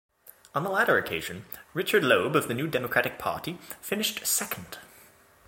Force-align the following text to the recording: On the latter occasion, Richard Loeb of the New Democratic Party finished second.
On 0.55 0.63
the 0.63 0.69
latter 0.71 0.97
occasion, 0.97 1.45
Richard 1.75 2.03
Loeb 2.03 2.35
of 2.35 2.47
the 2.47 2.55
New 2.55 2.65
Democratic 2.65 3.19
Party 3.19 3.59
finished 3.81 4.25
second. 4.25 4.79